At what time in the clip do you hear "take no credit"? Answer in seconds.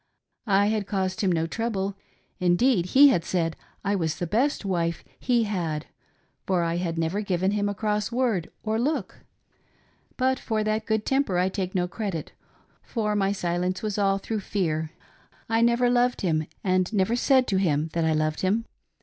11.49-12.31